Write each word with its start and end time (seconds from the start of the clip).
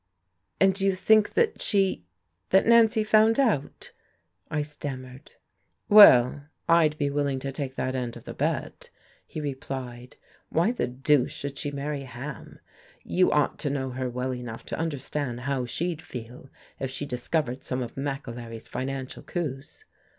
"And 0.59 0.73
do 0.73 0.83
you 0.83 0.95
think 0.95 1.35
that 1.35 1.61
she 1.61 2.07
that 2.49 2.65
Nancy 2.65 3.03
found 3.03 3.39
out?" 3.39 3.91
I 4.49 4.63
stammered. 4.63 5.33
"Well, 5.89 6.45
I'd 6.67 6.97
be 6.97 7.11
willing 7.11 7.37
to 7.41 7.51
take 7.51 7.75
that 7.75 7.93
end 7.93 8.17
of 8.17 8.23
the 8.23 8.33
bet," 8.33 8.89
he 9.27 9.39
replied. 9.39 10.15
"Why 10.49 10.71
the 10.71 10.87
deuce 10.87 11.31
should 11.33 11.55
she 11.59 11.69
marry 11.69 12.01
Ham? 12.05 12.59
You 13.03 13.31
ought 13.31 13.59
to 13.59 13.69
know 13.69 13.91
her 13.91 14.09
well 14.09 14.33
enough 14.33 14.65
to 14.65 14.75
understand 14.79 15.41
how 15.41 15.67
she'd 15.67 16.01
feel 16.01 16.49
if 16.79 16.89
she 16.89 17.05
discovered 17.05 17.63
some 17.63 17.83
of 17.83 17.93
McAlery's 17.93 18.67
financial 18.67 19.21
coups? 19.21 19.85